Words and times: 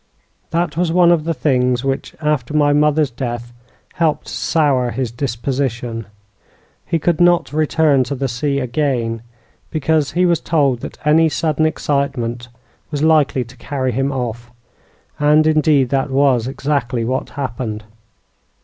"That 0.49 0.75
was 0.77 0.91
one 0.91 1.11
of 1.11 1.25
the 1.25 1.33
things 1.35 1.83
which, 1.85 2.15
after 2.19 2.55
my 2.55 2.73
mother's 2.73 3.11
death, 3.11 3.53
helped 3.93 4.25
to 4.25 4.33
sour 4.33 4.89
his 4.89 5.11
disposition. 5.11 6.07
He 6.87 6.97
could 6.97 7.21
not 7.21 7.53
return 7.53 8.03
to 8.05 8.15
the 8.15 8.27
sea 8.27 8.59
again, 8.59 9.21
because 9.69 10.13
he 10.13 10.25
was 10.25 10.39
told 10.39 10.79
that 10.79 10.97
any 11.05 11.29
sudden 11.29 11.67
excitement 11.67 12.49
was 12.89 13.03
likely 13.03 13.43
to 13.43 13.57
carry 13.57 13.91
him 13.91 14.11
off; 14.11 14.49
and, 15.19 15.45
indeed, 15.45 15.89
that 15.89 16.09
was 16.09 16.47
exactly 16.47 17.05
what 17.05 17.29
happened." 17.37 17.83